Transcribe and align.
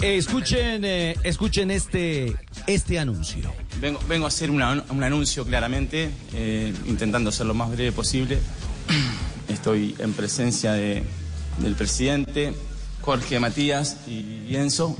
Escuchen, 0.00 0.84
eh, 0.84 1.16
escuchen 1.22 1.70
este, 1.70 2.34
este 2.66 2.98
anuncio. 2.98 3.52
Vengo, 3.80 4.24
a 4.24 4.28
hacer 4.28 4.50
una- 4.50 4.84
un 4.90 5.02
anuncio 5.02 5.44
claramente, 5.44 6.10
eh, 6.34 6.72
intentando 6.86 7.32
ser 7.32 7.46
lo 7.46 7.54
más 7.54 7.70
breve 7.70 7.92
posible. 7.92 8.38
Estoy 9.48 9.94
en 9.98 10.12
presencia 10.12 10.72
de- 10.72 11.02
del 11.58 11.74
presidente, 11.74 12.52
Jorge 13.00 13.40
Matías 13.40 13.98
y 14.06 14.54
Enzo, 14.54 14.96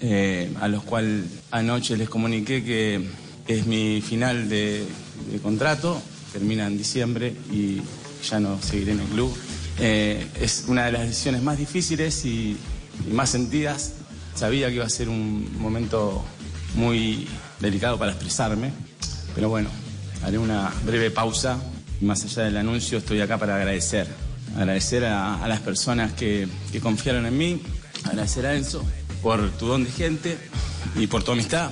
eh, 0.00 0.52
a 0.60 0.68
los 0.68 0.82
cuales 0.82 1.24
anoche 1.50 1.96
les 1.96 2.08
comuniqué 2.08 2.64
que 2.64 3.06
es 3.46 3.66
mi 3.66 4.00
final 4.00 4.48
de, 4.48 4.84
de 5.30 5.38
contrato, 5.38 6.00
termina 6.32 6.66
en 6.66 6.78
diciembre 6.78 7.34
y 7.52 7.80
ya 8.28 8.40
no 8.40 8.60
seguiré 8.60 8.92
en 8.92 9.00
el 9.00 9.06
club. 9.06 9.36
Eh, 9.78 10.26
es 10.40 10.64
una 10.68 10.86
de 10.86 10.92
las 10.92 11.02
decisiones 11.02 11.42
más 11.42 11.58
difíciles 11.58 12.24
y, 12.24 12.56
y 13.08 13.12
más 13.12 13.30
sentidas. 13.30 13.94
Sabía 14.34 14.68
que 14.68 14.76
iba 14.76 14.84
a 14.84 14.90
ser 14.90 15.08
un 15.08 15.60
momento 15.60 16.24
muy 16.74 17.28
delicado 17.60 17.98
para 17.98 18.12
expresarme, 18.12 18.72
pero 19.34 19.48
bueno, 19.48 19.68
haré 20.24 20.38
una 20.38 20.72
breve 20.84 21.10
pausa. 21.10 21.58
Más 22.00 22.24
allá 22.24 22.44
del 22.44 22.56
anuncio, 22.56 22.98
estoy 22.98 23.20
acá 23.20 23.38
para 23.38 23.56
agradecer. 23.56 24.08
Agradecer 24.56 25.04
a, 25.04 25.42
a 25.42 25.48
las 25.48 25.60
personas 25.60 26.12
que, 26.12 26.48
que 26.72 26.80
confiaron 26.80 27.26
en 27.26 27.38
mí, 27.38 27.62
agradecer 28.04 28.44
a 28.46 28.56
Enzo 28.56 28.84
por 29.22 29.50
tu 29.52 29.66
don 29.66 29.84
de 29.84 29.90
gente 29.90 30.36
y 30.96 31.06
por 31.06 31.22
tu 31.22 31.32
amistad. 31.32 31.70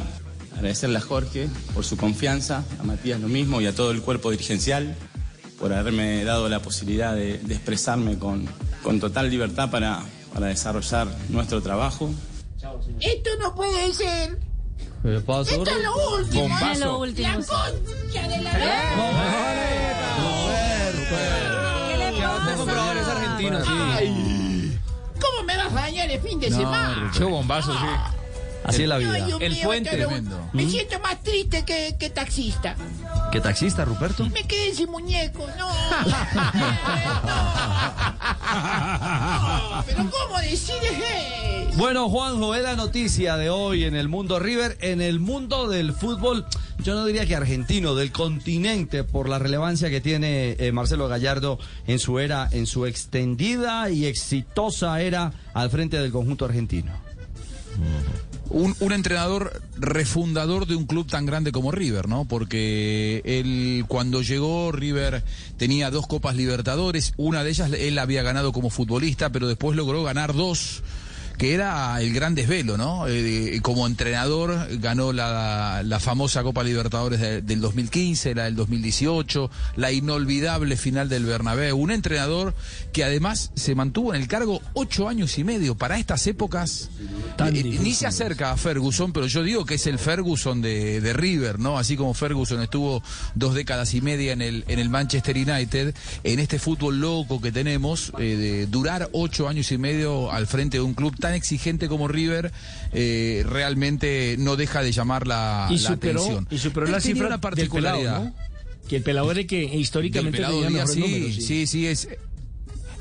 Agradecerle 0.55 0.99
a 0.99 1.01
Jorge 1.01 1.49
por 1.75 1.85
su 1.85 1.97
confianza, 1.97 2.65
a 2.79 2.83
Matías 2.85 3.19
lo 3.21 3.29
mismo 3.29 3.61
y 3.61 3.67
a 3.67 3.75
todo 3.75 3.91
el 3.91 4.03
cuerpo 4.03 4.31
dirigencial 4.31 4.95
por 5.59 5.73
haberme 5.73 6.25
dado 6.25 6.49
la 6.49 6.61
posibilidad 6.61 7.15
de, 7.15 7.39
de 7.39 7.55
expresarme 7.55 8.19
con, 8.19 8.47
con 8.83 8.99
total 9.01 9.31
libertad 9.31 9.71
para, 9.71 10.03
para 10.33 10.47
desarrollar 10.47 11.09
nuestro 11.29 11.61
trabajo. 11.61 12.11
Esto 13.01 13.31
no 13.41 13.55
puede 13.55 13.93
ser. 13.93 14.39
¿Qué 15.03 15.21
pasó? 15.21 15.51
Esto 15.51 15.71
es 15.71 15.83
lo 15.83 16.17
último. 16.17 16.43
Bombazo. 16.43 16.67
¿eh? 16.67 16.73
Es 16.73 16.81
lo 16.81 16.99
último, 16.99 17.29
La 17.29 17.35
concha 17.35 18.29
de 18.29 18.43
la 18.43 18.51
compradores 22.57 23.07
argentinos, 23.07 23.67
¿Cómo 25.21 25.43
me 25.45 25.57
vas 25.57 25.73
a 25.73 25.75
dañar 25.75 26.11
el 26.11 26.21
fin 26.21 26.41
de 26.41 26.51
semana? 26.51 27.11
Qué 27.17 27.25
bombazo, 27.25 27.73
sí. 27.73 28.20
Así 28.65 28.83
es 28.83 28.89
la 28.89 28.99
vida. 28.99 29.17
El 29.19 29.53
mío, 29.53 29.65
puente. 29.65 30.07
Me 30.53 30.69
siento 30.69 31.01
más 31.01 31.23
triste 31.23 31.65
que, 31.65 31.97
que 31.99 32.11
taxista. 32.11 32.77
¿Qué 33.33 33.41
taxista, 33.41 33.85
Ruperto? 33.85 34.29
Me 34.29 34.45
quedé 34.45 34.75
sin 34.75 34.91
muñeco. 34.91 35.47
No. 35.59 35.71
no. 39.71 39.85
Pero 39.87 40.11
¿cómo 40.11 40.39
decides 40.41 40.93
eso? 40.93 41.77
Bueno, 41.77 42.09
Juanjo, 42.09 42.55
es 42.55 42.63
la 42.63 42.77
noticia 42.77 43.37
de 43.37 43.49
hoy 43.49 43.85
en 43.85 43.95
el 43.95 44.09
mundo 44.09 44.39
River, 44.39 44.77
en 44.81 45.01
el 45.01 45.21
mundo 45.21 45.69
del 45.69 45.93
fútbol, 45.93 46.45
yo 46.83 46.95
no 46.95 47.07
diría 47.07 47.27
que 47.27 47.37
argentino, 47.37 47.95
del 47.95 48.13
continente, 48.13 49.05
por 49.05 49.29
la 49.29 49.39
relevancia 49.39 49.89
que 49.89 50.01
tiene 50.01 50.57
eh, 50.59 50.73
Marcelo 50.73 51.09
Gallardo 51.09 51.59
en 51.87 51.99
su 51.99 52.19
era, 52.19 52.49
en 52.51 52.67
su 52.67 52.87
extendida 52.87 53.89
y 53.89 54.07
exitosa 54.07 55.01
era 55.01 55.33
al 55.55 55.71
frente 55.71 55.99
del 55.99 56.11
conjunto 56.11 56.45
argentino. 56.45 56.93
Un, 58.51 58.75
un 58.81 58.93
entrenador 58.93 59.63
refundador 59.77 60.67
de 60.67 60.75
un 60.75 60.85
club 60.85 61.07
tan 61.07 61.25
grande 61.25 61.53
como 61.53 61.71
River, 61.71 62.09
¿no? 62.09 62.25
Porque 62.25 63.23
él 63.25 63.85
cuando 63.87 64.23
llegó 64.23 64.73
River 64.73 65.23
tenía 65.57 65.91
dos 65.91 66.07
Copas 66.07 66.37
Libertadores, 66.37 67.15
una 67.17 67.45
de 67.45 67.51
ellas 67.51 67.73
él 67.73 67.99
había 67.99 68.23
ganado 68.23 68.53
como 68.53 68.69
futbolista, 68.71 69.31
pero 69.31 69.47
después 69.47 69.77
logró 69.77 70.03
ganar 70.03 70.35
dos 70.35 70.83
que 71.41 71.55
era 71.55 71.99
el 72.03 72.13
gran 72.13 72.35
desvelo, 72.35 72.77
¿no? 72.77 73.09
Eh, 73.09 73.61
como 73.63 73.87
entrenador 73.87 74.69
ganó 74.79 75.11
la, 75.15 75.81
la 75.83 75.99
famosa 75.99 76.43
Copa 76.43 76.63
Libertadores 76.63 77.19
de- 77.19 77.41
del 77.41 77.63
2015, 77.63 78.35
la 78.35 78.45
del 78.45 78.57
2018, 78.57 79.51
la 79.77 79.91
inolvidable 79.91 80.77
final 80.77 81.09
del 81.09 81.25
Bernabéu. 81.25 81.79
Un 81.79 81.93
entrenador 81.93 82.55
que 82.93 83.05
además 83.05 83.53
se 83.55 83.75
mantuvo 83.75 84.13
en 84.15 84.21
el 84.21 84.29
cargo 84.29 84.61
ocho 84.75 85.09
años 85.09 85.39
y 85.39 85.45
medio. 85.45 85.75
Para 85.77 85.99
estas 85.99 86.27
épocas 86.27 86.91
eh, 87.49 87.63
ni 87.81 87.95
se 87.95 88.07
acerca 88.07 88.53
a 88.53 88.59
Ferguson, 88.59 89.11
pero 89.15 89.27
yo 89.27 89.43
digo 89.43 89.65
que 89.65 89.77
es 89.77 89.87
el 89.87 89.99
Ferguson 89.99 90.61
de, 90.61 91.01
de 91.01 91.15
River, 91.15 91.59
¿no? 91.59 91.79
Así 91.79 91.97
como 91.97 92.13
Ferguson 92.13 92.61
estuvo 92.61 93.03
dos 93.35 93.55
décadas 93.55 93.95
y 93.95 94.03
media 94.03 94.35
en 94.35 94.43
el, 94.43 94.65
en 94.69 94.79
el 94.79 94.91
Manchester 94.91 95.35
United, 95.39 95.95
en 96.23 96.39
este 96.39 96.59
fútbol 96.59 97.01
loco 97.01 97.41
que 97.41 97.51
tenemos, 97.51 98.13
eh, 98.19 98.37
de 98.37 98.67
durar 98.67 99.09
ocho 99.13 99.49
años 99.49 99.73
y 99.73 99.79
medio 99.79 100.31
al 100.31 100.47
frente 100.47 100.77
de 100.77 100.83
un 100.83 100.93
club 100.93 101.17
tan 101.19 101.30
exigente 101.35 101.89
como 101.89 102.09
River, 102.09 102.53
eh, 102.93 103.45
realmente 103.49 104.37
no 104.39 104.57
deja 104.57 104.83
de 104.83 104.93
llamar 104.93 105.27
la, 105.27 105.67
y 105.71 105.79
la 105.79 105.89
superó, 105.91 106.21
atención. 106.21 106.49
y 106.51 106.59
superó 106.59 106.87
Él 106.87 106.93
la 106.93 107.01
cifra 107.01 107.27
una 107.27 107.41
particularidad. 107.41 108.19
pelado, 108.21 108.25
¿no? 108.25 108.35
Que 108.89 108.97
el 108.97 109.03
pelado 109.03 109.31
era 109.31 109.41
el 109.41 109.47
que 109.47 109.63
históricamente 109.63 110.39
Pelado 110.39 110.63
tenía 110.63 110.87
sí, 110.87 111.01
números. 111.01 111.35
sí, 111.37 111.67
sí, 111.67 111.87
es, 111.87 112.09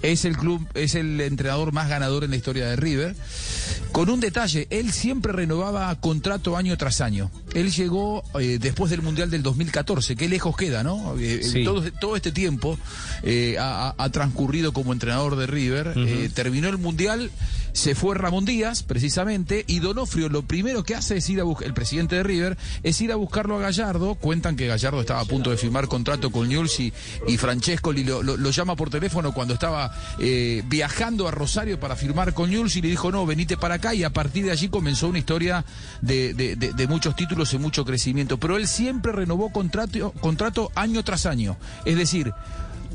es 0.04 0.26
el 0.26 0.38
club, 0.38 0.68
es 0.76 0.96
el 0.96 1.20
entrenador 1.22 1.72
más 1.72 1.90
ganador 1.90 2.24
en 2.24 2.30
la 2.30 2.36
historia 2.36 2.68
de 2.68 2.76
River. 2.76 3.16
Con 3.92 4.10
un 4.10 4.20
detalle, 4.20 4.68
él 4.70 4.92
siempre 4.92 5.34
renovaba 5.34 5.94
contrato 6.00 6.56
año 6.58 6.78
tras 6.78 7.02
año. 7.02 7.32
Él 7.54 7.72
llegó 7.72 8.24
eh, 8.40 8.58
después 8.62 8.92
del 8.92 9.02
Mundial 9.02 9.30
del 9.32 9.42
2014, 9.44 10.16
qué 10.16 10.30
lejos 10.30 10.56
queda, 10.56 10.84
¿no? 10.84 11.16
Eh, 11.20 11.42
Sí. 11.44 11.64
todo, 11.64 11.84
todo 12.00 12.16
este 12.16 12.32
tiempo 12.32 12.78
eh, 13.24 13.58
ha, 13.60 13.94
transcurrido 14.12 14.74
como 14.74 14.94
entrenador 14.94 15.36
de 15.36 15.48
River. 15.48 15.94
Eh, 15.98 16.30
terminó 16.34 16.70
el 16.70 16.78
Mundial, 16.78 17.32
se 17.74 17.96
fue 17.96 18.16
Ramón 18.16 18.46
Díaz, 18.46 18.84
precisamente, 18.84 19.64
y 19.68 19.80
Donofrio 19.80 20.30
lo 20.30 20.44
primero 20.44 20.84
que 20.84 20.96
hace 20.96 21.18
es 21.18 21.30
ir 21.30 21.40
a 21.40 21.44
buscar, 21.44 21.68
el 21.68 21.74
presidente 21.74 22.16
de 22.16 22.24
River, 22.24 22.58
es 22.84 23.00
ir 23.02 23.12
a 23.12 23.16
buscarlo 23.16 23.58
a 23.58 23.60
Gallardo. 23.62 24.16
Cuentan 24.16 24.56
que 24.56 24.68
Gallardo 24.68 25.02
estaba 25.02 25.22
a 25.22 25.26
punto 25.26 25.50
de 25.50 25.58
firmar 25.58 25.88
contrato 25.88 26.32
con 26.32 26.48
Newell's 26.50 26.80
y, 26.80 26.94
y 27.28 27.38
Francescoli 27.38 28.04
lo, 28.04 28.22
lo- 28.24 28.38
lo 28.38 28.52
llama 28.52 28.76
por 28.76 28.90
teléfono 28.90 29.34
cuando 29.34 29.54
estaba 29.56 29.92
eh, 30.20 30.64
viajando 30.68 31.28
a 31.28 31.32
Rosario 31.32 31.80
para 31.80 31.96
firmar 31.96 32.34
con 32.34 32.50
Newell's 32.50 32.76
y 32.76 32.82
le 32.82 32.90
dijo, 32.90 33.12
no, 33.12 33.26
venite 33.26 33.58
para 33.60 33.76
acá, 33.76 33.94
y 33.94 34.04
a 34.04 34.10
partir 34.12 34.46
de 34.46 34.52
allí 34.52 34.70
comenzó 34.70 35.08
una 35.08 35.20
historia 35.20 35.66
de, 36.02 36.34
de- 36.34 36.56
de- 36.56 36.74
de 36.74 36.88
muchos 36.88 37.16
títulos 37.16 37.54
y 37.54 37.58
mucho 37.60 37.86
crecimiento. 37.86 38.38
Pero 38.40 38.58
él 38.58 38.68
siempre 38.68 39.12
renovó 39.12 39.52
contrato, 39.52 40.12
contrato 40.20 40.72
año 40.76 41.04
tras 41.04 41.26
año. 41.26 41.58
Es 41.86 41.98
decir, 41.98 42.32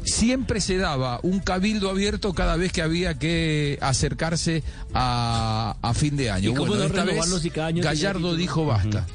siempre 0.04 0.60
se 0.60 0.76
daba 0.76 1.18
un 1.22 1.40
cabildo 1.40 1.88
abierto 1.90 2.34
cada 2.34 2.56
vez 2.56 2.72
que 2.72 2.82
había 2.82 3.18
que 3.18 3.78
acercarse 3.80 4.62
a, 4.92 5.76
a 5.80 5.94
fin 5.94 6.16
de 6.16 6.30
año. 6.30 6.50
¿Y 6.50 6.54
cómo 6.54 6.74
no 6.74 6.82
esta 6.84 7.04
cada 7.52 7.68
año 7.68 7.80
tenía 7.82 7.90
Gallardo 7.90 8.36
dijo 8.36 8.66
basta. 8.66 9.06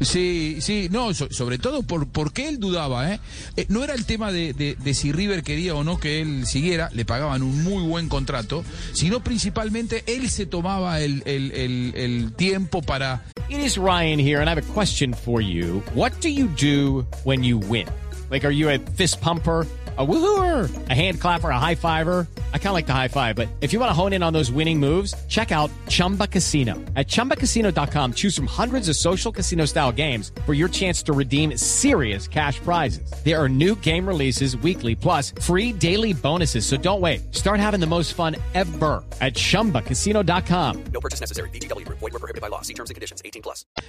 Sí, 0.00 0.58
sí, 0.60 0.88
no, 0.90 1.14
so- 1.14 1.28
sobre 1.30 1.58
todo 1.58 1.82
por 1.82 2.06
porque 2.08 2.48
él 2.48 2.58
dudaba, 2.58 3.12
¿eh? 3.12 3.20
Eh, 3.56 3.66
No 3.68 3.82
era 3.84 3.94
el 3.94 4.04
tema 4.04 4.32
de 4.32 4.76
si 4.94 5.12
River 5.12 5.42
quería 5.42 5.74
o 5.74 5.84
no 5.84 5.98
que 5.98 6.20
él 6.20 6.46
siguiera, 6.46 6.90
le 6.92 7.04
pagaban 7.04 7.42
un 7.42 7.62
muy 7.64 7.82
buen 7.82 8.08
contrato, 8.08 8.64
sino 8.92 9.22
principalmente 9.22 10.02
él 10.06 10.28
se 10.30 10.46
tomaba 10.46 11.00
el, 11.00 11.22
el- 11.26 11.52
el- 11.52 11.92
el 11.96 12.32
tiempo 12.32 12.82
para 12.82 13.24
It 13.48 13.58
is 13.58 13.76
Ryan 13.76 14.18
here, 14.18 14.40
and 14.40 14.48
I 14.48 14.52
have 14.52 14.58
a 14.58 14.72
question 14.74 15.12
for 15.14 15.40
you. 15.42 15.82
What 15.94 16.12
do 16.22 16.28
you 16.28 16.48
do 16.58 17.06
when 17.24 17.44
you 17.44 17.58
win? 17.58 17.86
Like, 18.30 18.44
are 18.46 18.54
you 18.54 18.70
a 18.70 18.78
fist 18.96 19.20
pumper? 19.20 19.66
A 19.96 20.02
woohooer, 20.04 20.68
a 20.90 20.94
hand 20.94 21.20
clapper, 21.20 21.50
a 21.50 21.58
high 21.60 21.76
fiver. 21.76 22.26
I 22.54 22.58
kind 22.58 22.68
of 22.68 22.74
like 22.74 22.86
the 22.86 22.92
high 22.92 23.08
five, 23.08 23.36
but 23.36 23.48
if 23.60 23.72
you 23.72 23.80
want 23.80 23.90
to 23.90 23.94
hone 23.94 24.12
in 24.12 24.22
on 24.22 24.32
those 24.32 24.50
winning 24.50 24.80
moves, 24.80 25.14
check 25.28 25.52
out 25.52 25.70
Chumba 25.88 26.26
Casino. 26.26 26.74
At 26.96 27.06
chumbacasino.com, 27.06 28.14
choose 28.14 28.34
from 28.34 28.46
hundreds 28.46 28.88
of 28.88 28.96
social 28.96 29.30
casino 29.30 29.66
style 29.66 29.92
games 29.92 30.32
for 30.46 30.54
your 30.54 30.68
chance 30.68 31.02
to 31.04 31.12
redeem 31.12 31.56
serious 31.56 32.26
cash 32.26 32.58
prizes. 32.60 33.08
There 33.24 33.40
are 33.40 33.48
new 33.48 33.76
game 33.76 34.08
releases 34.08 34.56
weekly, 34.56 34.96
plus 34.96 35.32
free 35.40 35.72
daily 35.72 36.12
bonuses. 36.12 36.66
So 36.66 36.76
don't 36.76 37.00
wait. 37.00 37.32
Start 37.32 37.60
having 37.60 37.78
the 37.78 37.86
most 37.86 38.14
fun 38.14 38.34
ever 38.54 39.04
at 39.20 39.34
chumbacasino.com. 39.34 40.84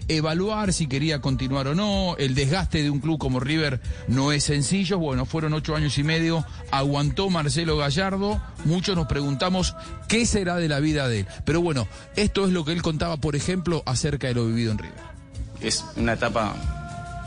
evaluar 0.08 0.74
si 0.74 0.88
quería 0.88 1.22
continuar 1.22 1.68
o 1.68 1.76
no. 1.76 2.16
El 2.18 2.36
desgaste 2.36 2.84
de 2.84 2.90
un 2.90 3.00
club 3.00 3.18
como 3.18 3.40
River 3.40 3.80
no 4.08 4.32
es 4.32 4.44
sencillo. 4.44 5.00
Bueno, 5.00 5.26
fueron 5.26 5.54
ocho 5.54 5.76
años 5.76 5.98
y 5.98 6.04
medio. 6.04 6.46
Aguantó 6.72 7.30
Marcelo 7.30 7.78
Gallardo. 7.78 8.42
Muchos 8.64 8.96
nos 8.96 9.08
preguntamos 9.08 9.76
qué 10.08 10.26
será 10.26 10.56
de 10.56 10.70
la 10.70 10.80
vida 10.80 11.08
de 11.08 11.22
él. 11.22 11.28
Pero 11.44 11.62
bueno, 11.62 11.88
esto 12.16 12.46
es 12.46 12.54
lo 12.54 12.66
que 12.66 12.72
él 12.72 12.82
contaba, 12.82 13.18
por 13.18 13.36
ejemplo, 13.36 13.84
acerca 13.86 14.28
de 14.28 14.36
lo 14.36 14.48
vivido 14.48 14.72
en 14.72 14.78
River. 14.78 15.16
Es 15.62 15.86
una 15.96 16.14
etapa 16.14 16.56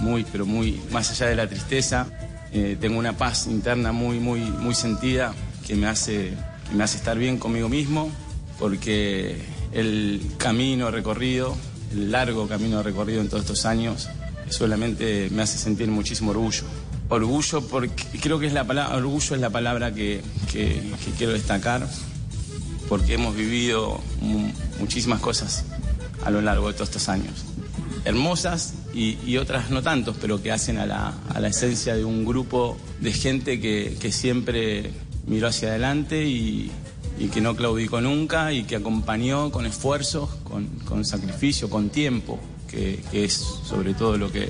muy, 0.01 0.25
pero 0.25 0.47
muy 0.47 0.81
más 0.91 1.11
allá 1.11 1.27
de 1.27 1.37
la 1.37 1.49
tristeza. 1.49 2.07
Eh, 2.53 2.77
tengo 2.81 2.99
una 2.99 3.17
paz 3.17 3.47
interna 3.47 3.93
muy, 3.93 4.19
muy, 4.19 4.41
muy 4.41 4.75
sentida 4.75 5.35
que 5.67 5.77
me 5.77 5.87
hace, 5.87 6.33
que 6.69 6.75
me 6.75 6.85
hace 6.85 6.97
estar 6.97 7.19
bien 7.19 7.39
conmigo 7.39 7.69
mismo, 7.69 8.11
porque 8.59 9.37
el 9.73 10.23
camino 10.39 10.91
recorrido, 10.91 11.57
el 11.93 12.11
largo 12.11 12.49
camino 12.49 12.83
recorrido 12.83 13.21
en 13.21 13.29
todos 13.29 13.43
estos 13.43 13.67
años, 13.67 14.09
solamente 14.49 15.29
me 15.31 15.43
hace 15.43 15.59
sentir 15.59 15.89
muchísimo 15.89 16.31
orgullo. 16.31 16.65
Orgullo 17.11 17.63
porque 17.63 18.05
creo 18.21 18.39
que 18.39 18.47
es 18.47 18.53
la 18.53 18.65
palabra, 18.67 18.97
orgullo 18.97 19.35
es 19.35 19.41
la 19.41 19.51
palabra 19.51 19.95
que, 19.95 20.21
que- 20.53 20.83
quiero 21.17 21.33
destacar. 21.33 21.89
porque 22.89 23.15
hemos 23.15 23.35
vivido 23.37 24.01
mu- 24.23 24.51
muchísimas 24.81 25.21
cosas 25.21 25.65
a 26.25 26.31
lo 26.31 26.41
largo 26.41 26.69
de 26.69 26.75
todos 26.75 26.89
estos 26.89 27.09
años. 27.11 27.45
Hermosas 28.05 28.75
y, 28.95 29.37
otras 29.37 29.71
no 29.71 29.83
tantos, 29.83 30.17
pero 30.21 30.43
que 30.43 30.51
hacen 30.53 30.79
a 30.79 30.87
la, 30.87 31.13
a 31.29 31.41
la 31.41 31.49
esencia 31.49 31.95
de 31.95 32.05
un 32.05 32.25
grupo 32.25 32.77
de 33.01 33.13
gente 33.13 33.61
que, 33.61 33.97
que 34.01 34.11
siempre 34.11 34.91
miró 35.27 35.49
hacia 35.49 35.69
adelante 35.69 36.25
y, 36.27 36.71
y 37.19 37.29
que 37.29 37.41
no 37.43 37.55
claudicó 37.57 38.01
nunca 38.01 38.53
y 38.53 38.65
que 38.65 38.77
acompañó 38.77 39.51
con 39.51 39.67
esfuerzos, 39.67 40.31
con, 40.45 40.67
con 40.87 41.05
sacrificio, 41.05 41.69
con 41.69 41.91
tiempo, 41.91 42.41
que 42.69 43.01
es 43.13 43.35
sobre 43.35 43.93
todo 43.95 44.17
lo 44.17 44.33
que, 44.33 44.49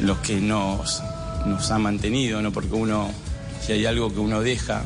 los 0.00 0.18
que 0.18 0.40
nos, 0.40 1.02
nos 1.46 1.70
ha 1.70 1.78
mantenido, 1.78 2.40
¿no? 2.42 2.52
porque 2.52 2.74
uno, 2.74 3.10
si 3.64 3.72
hay 3.72 3.86
algo 3.86 4.12
que 4.12 4.20
uno 4.20 4.40
deja 4.40 4.84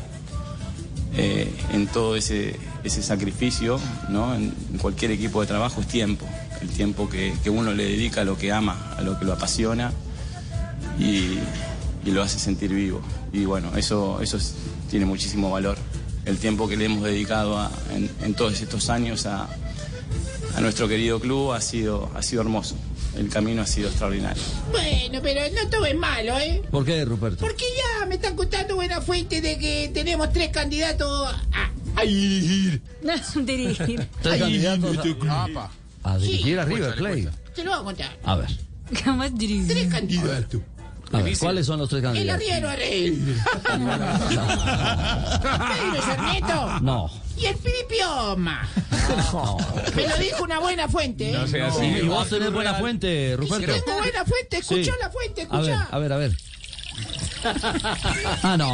eh, 1.15 1.53
en 1.71 1.87
todo 1.87 2.15
ese, 2.15 2.55
ese 2.83 3.03
sacrificio, 3.03 3.79
¿no? 4.09 4.33
en, 4.35 4.51
cualquier 4.81 5.11
equipo 5.11 5.41
de 5.41 5.47
trabajo, 5.47 5.81
es 5.81 5.87
tiempo, 5.87 6.25
el 6.61 6.69
tiempo 6.69 7.07
que, 7.09 7.33
que 7.43 7.49
uno 7.49 7.73
le 7.73 7.83
dedica 7.83 8.21
a 8.21 8.25
lo 8.25 8.37
que 8.37 8.51
ama, 8.51 8.93
a 8.97 9.01
lo 9.01 9.17
que 9.19 9.25
lo 9.25 9.33
apasiona 9.33 9.91
y, 10.99 11.37
lo 12.09 12.21
hace 12.21 12.37
sentir 12.37 12.73
vivo. 12.73 13.01
Y 13.31 13.45
bueno, 13.45 13.75
eso, 13.77 14.19
eso 14.21 14.37
es- 14.37 14.55
tiene 14.89 15.05
muchísimo 15.05 15.49
valor. 15.49 15.77
El 16.25 16.37
tiempo 16.37 16.67
que 16.67 16.75
le 16.77 16.85
hemos 16.85 17.03
dedicado 17.03 17.57
en, 17.93 18.09
en 18.21 18.33
todos 18.33 18.59
estos 18.61 18.89
años 18.89 19.25
a, 19.25 19.47
a 20.55 20.61
nuestro 20.61 20.87
querido 20.87 21.19
club 21.19 21.53
ha 21.53 21.61
sido, 21.61 22.11
ha 22.15 22.21
sido 22.21 22.41
hermoso. 22.41 22.75
El 23.17 23.29
camino 23.29 23.61
ha 23.61 23.67
sido 23.67 23.89
extraordinario. 23.89 24.41
Bueno, 24.71 25.19
pero 25.21 25.41
no 25.53 25.69
todo 25.69 25.85
es 25.85 25.95
malo, 25.95 26.37
¿eh? 26.39 26.61
¿Por 26.71 26.83
qué, 26.83 27.05
Ruperto? 27.05 27.45
Porque 27.45 27.65
ya 27.99 28.05
me 28.07 28.15
están 28.15 28.35
contando 28.35 28.75
buena 28.75 29.01
fuente 29.01 29.39
de 29.41 29.57
que 29.59 29.91
tenemos 29.93 30.31
tres 30.33 30.49
candidatos 30.49 31.29
a, 31.53 31.69
a 31.99 32.03
dirigir. 32.03 32.81
Dirigir. 33.45 34.07
Tres 34.21 34.39
candidatos 34.39 34.97
Apa. 35.29 35.71
a, 36.03 36.13
a 36.13 36.17
dirigir 36.17 36.59
a 36.59 36.65
River 36.65 36.95
Plate. 36.95 37.29
Se 37.55 37.63
lo 37.63 37.69
voy 37.71 37.79
a 37.79 37.83
contar. 37.83 38.17
A 38.23 38.35
ver, 38.35 38.49
¿Cómo 39.05 39.23
es 39.23 39.35
dirigir? 39.37 39.67
Tres 39.67 39.87
candidatos. 39.89 40.61
a 41.11 41.21
ver, 41.21 41.37
¿cuáles 41.37 41.65
son 41.67 41.77
los 41.79 41.89
tres 41.89 41.99
El 42.03 42.05
candidatos? 42.13 42.35
arriero 42.47 42.69
Arrel. 42.69 43.35
Pedro 44.63 46.01
Sarmiento. 46.01 46.79
No. 46.81 47.11
Y 47.37 47.45
el 47.45 47.55
Piripioma. 47.57 48.67
Me 49.95 50.07
lo 50.07 50.17
dijo 50.17 50.43
una 50.43 50.59
buena 50.59 50.87
fuente. 50.87 51.29
¿eh? 51.29 51.33
No 51.33 51.47
sea 51.47 51.67
así. 51.67 51.83
¿Y 51.85 52.01
vos 52.07 52.29
tenés 52.29 52.51
buena 52.51 52.75
fuente, 52.75 53.29
Si 53.31 53.35
Ruperto? 53.35 53.73
tengo 53.85 53.97
buena 53.97 54.23
fuente, 54.25 54.57
escuchá 54.57 54.83
Sí. 54.93 54.99
la 55.01 55.09
fuente, 55.09 55.47
A 55.49 55.59
ver, 55.59 55.69
escuchá. 55.71 55.87
a 55.91 55.99
ver, 55.99 56.13
a 56.13 56.17
ver. 56.17 56.37
Ah, 58.43 58.55
no. 58.57 58.73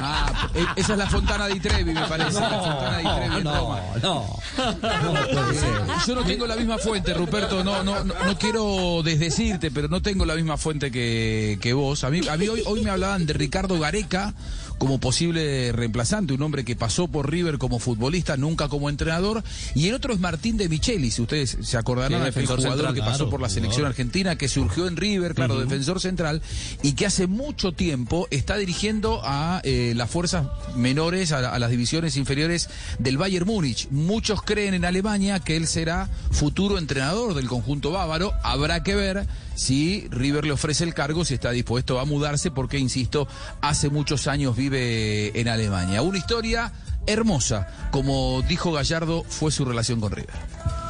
Ah, 0.00 0.48
eh, 0.54 0.66
esa 0.76 0.92
es 0.92 0.98
la 0.98 1.06
Fontana 1.08 1.46
di 1.46 1.58
Trevi, 1.60 1.92
me 1.94 2.02
parece. 2.06 2.38
la 2.38 2.48
Fontana 2.50 2.98
di 2.98 3.04
Trevi 3.04 3.36
en 3.36 3.44
No, 3.44 3.80
no. 4.02 4.36
No. 4.52 6.00
Yo 6.06 6.14
no 6.14 6.24
tengo 6.24 6.46
la 6.46 6.56
misma 6.56 6.76
fuente, 6.78 7.14
Ruperto. 7.14 7.64
No, 7.64 7.82
no, 7.82 8.04
no, 8.04 8.14
no 8.24 8.38
quiero 8.38 9.02
desdecirte, 9.02 9.70
pero 9.70 9.88
no 9.88 10.02
tengo 10.02 10.26
la 10.26 10.34
misma 10.34 10.56
fuente 10.58 10.90
que, 10.90 11.58
que 11.62 11.72
vos. 11.72 12.04
A 12.04 12.10
mí, 12.10 12.20
a 12.28 12.36
mí 12.36 12.48
hoy, 12.48 12.62
hoy 12.66 12.82
me 12.82 12.90
hablaban 12.90 13.24
de 13.24 13.32
Ricardo 13.32 13.78
Gareca 13.78 14.34
como 14.80 14.98
posible 14.98 15.72
reemplazante, 15.72 16.32
un 16.32 16.40
hombre 16.40 16.64
que 16.64 16.74
pasó 16.74 17.06
por 17.06 17.30
River 17.30 17.58
como 17.58 17.78
futbolista, 17.78 18.38
nunca 18.38 18.68
como 18.68 18.88
entrenador. 18.88 19.44
Y 19.74 19.88
el 19.88 19.94
otro 19.94 20.14
es 20.14 20.20
Martín 20.20 20.56
de 20.56 20.70
Michelis. 20.70 21.18
Ustedes 21.18 21.58
se 21.60 21.76
acordarán, 21.76 22.24
defensor 22.24 22.56
jugador 22.56 22.78
central, 22.78 22.94
que 22.94 23.00
pasó 23.02 23.16
claro, 23.18 23.30
por 23.30 23.42
la 23.42 23.50
selección 23.50 23.84
argentina, 23.84 24.36
que 24.36 24.48
surgió 24.48 24.88
en 24.88 24.96
River, 24.96 25.34
claro, 25.34 25.60
defensor 25.60 26.00
central, 26.00 26.40
y 26.82 26.92
que 26.92 27.04
hace 27.04 27.26
mucho 27.26 27.72
tiempo 27.72 28.26
está 28.30 28.56
dirigiendo 28.56 29.20
a 29.22 29.60
eh, 29.64 29.92
las 29.94 30.08
fuerzas 30.08 30.46
menores, 30.74 31.32
a, 31.32 31.52
a 31.52 31.58
las 31.58 31.70
divisiones 31.70 32.16
inferiores 32.16 32.70
del 32.98 33.18
Bayern 33.18 33.46
Múnich. 33.46 33.86
Muchos 33.90 34.40
creen 34.40 34.72
en 34.72 34.86
Alemania 34.86 35.40
que 35.40 35.56
él 35.56 35.66
será 35.66 36.08
futuro 36.30 36.78
entrenador 36.78 37.34
del 37.34 37.48
conjunto 37.48 37.90
bávaro. 37.90 38.32
Habrá 38.42 38.82
que 38.82 38.94
ver 38.94 39.26
si 39.60 40.08
River 40.10 40.46
le 40.46 40.52
ofrece 40.52 40.84
el 40.84 40.94
cargo, 40.94 41.22
si 41.26 41.34
está 41.34 41.50
dispuesto 41.50 42.00
a 42.00 42.06
mudarse, 42.06 42.50
porque, 42.50 42.78
insisto, 42.78 43.28
hace 43.60 43.90
muchos 43.90 44.26
años 44.26 44.56
vive 44.56 45.38
en 45.38 45.48
Alemania. 45.48 46.00
Una 46.00 46.16
historia 46.16 46.72
hermosa, 47.06 47.68
como 47.90 48.40
dijo 48.48 48.72
Gallardo, 48.72 49.22
fue 49.28 49.52
su 49.52 49.66
relación 49.66 50.00
con 50.00 50.12
River. 50.12 50.34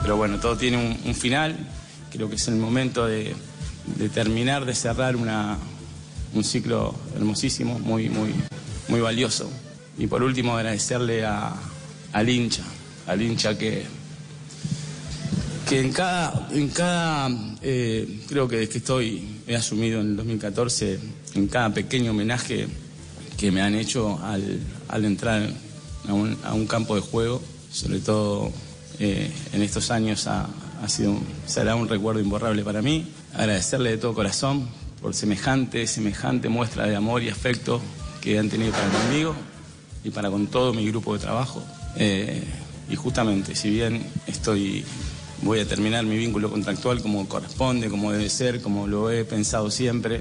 Pero 0.02 0.17
bueno, 0.17 0.38
todo 0.38 0.56
tiene 0.56 1.00
un, 1.05 1.14
final. 1.17 1.56
Creo 2.12 2.31
que 2.31 2.37
es 2.37 2.46
el 2.46 2.55
momento 2.55 3.06
de, 3.06 3.34
terminar, 4.14 4.64
de 4.64 4.75
cerrar 4.76 5.17
un 5.17 6.44
ciclo 6.44 6.94
hermosísimo, 7.17 7.81
muy, 7.81 8.08
muy, 8.08 8.32
muy 8.87 9.00
valioso. 9.00 9.50
Y 9.99 10.06
por 10.06 10.22
último, 10.22 10.56
agradecerle 10.56 11.26
a, 11.26 11.55
al 12.12 12.28
hincha, 12.28 12.62
al 13.08 13.20
hincha 13.20 13.58
que, 13.58 13.84
que 15.70 15.78
en 15.78 15.93
cada, 15.93 16.49
en 16.50 16.69
cada 16.70 17.31
eh, 17.62 18.22
creo 18.28 18.49
que 18.49 18.69
que 18.69 18.78
estoy, 18.78 19.25
he 19.46 19.55
asumido 19.55 20.00
en 20.00 20.08
el 20.08 20.17
2014, 20.17 20.99
en 21.37 21.46
cada 21.46 21.72
pequeño 21.72 22.11
homenaje 22.11 22.67
que 23.38 23.52
me 23.52 23.62
han 23.62 23.76
hecho 23.76 24.19
al, 24.20 24.58
al 24.88 25.05
entrar 25.05 25.49
a 26.08 26.55
un, 26.55 26.67
campo 26.67 26.96
de 26.96 27.02
juego, 27.02 27.40
sobre 27.70 28.00
todo 28.00 28.50
eh, 28.99 29.31
en 29.52 29.62
estos 29.62 29.93
años 29.93 30.26
ha, 30.26 30.49
sido, 30.88 31.17
será 31.46 31.76
un 31.76 31.88
recuerdo 31.88 32.20
imborrable 32.20 32.64
para 32.64 32.82
mí. 32.82 33.06
Agradecerle 33.32 33.90
de 33.90 33.99
todo 33.99 34.12
corazón 34.12 34.69
por 35.00 35.14
semejante, 35.14 35.87
semejante 35.87 36.49
muestra 36.49 36.88
de 36.88 36.96
amor 36.96 37.22
y 37.22 37.28
afecto 37.28 37.81
que 38.20 38.40
han 38.40 38.50
tenido 38.50 38.72
para 38.72 38.88
conmigo 38.88 39.37
y 40.02 40.11
para 40.11 40.32
con 40.32 40.49
todo 40.49 40.75
mi 40.75 40.84
grupo 40.88 41.14
de 41.14 41.20
trabajo. 41.20 41.62
Eh, 41.94 42.43
y 42.90 42.96
justamente, 42.96 43.55
si 43.55 43.70
bien 43.70 44.05
estoy, 44.26 44.84
voy 45.43 45.61
a 45.61 45.67
terminar 45.67 46.05
mi 46.05 46.17
vínculo 46.17 46.51
contractual 46.51 47.01
como 47.01 47.27
corresponde, 47.29 47.89
como 47.89 48.13
debe 48.13 48.29
ser, 48.29 48.61
como 48.61 48.87
lo 48.87 49.11
he 49.11 49.25
pensado 49.25 49.71
siempre, 49.71 50.19